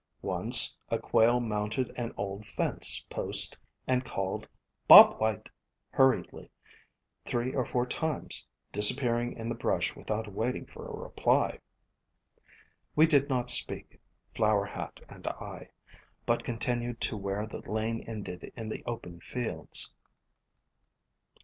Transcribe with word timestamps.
Once 0.23 0.79
a 0.89 0.97
quail 0.97 1.39
mounted 1.39 1.93
an 1.95 2.11
old 2.17 2.47
fence 2.47 3.05
post 3.11 3.55
and 3.85 4.03
called 4.03 4.47
"Bob 4.87 5.19
White!" 5.21 5.47
hurriedly, 5.91 6.49
three 7.23 7.53
or 7.53 7.63
four 7.63 7.85
times, 7.85 8.47
disappearing 8.71 9.33
in 9.33 9.47
the 9.47 9.53
brush 9.53 9.95
without 9.95 10.27
wait 10.33 10.55
ing 10.55 10.65
for 10.65 10.87
a 10.87 10.91
reply. 11.03 11.59
We 12.95 13.05
did 13.05 13.29
not 13.29 13.51
speak, 13.51 14.01
Flower 14.33 14.65
Hat 14.65 14.99
and 15.07 15.27
I, 15.27 15.69
but 16.25 16.43
continued 16.43 16.99
to 17.01 17.15
where 17.15 17.45
the 17.45 17.59
lane 17.71 18.01
ended 18.07 18.51
in 18.55 18.69
the 18.69 18.83
open 18.85 19.19
fields. 19.19 19.93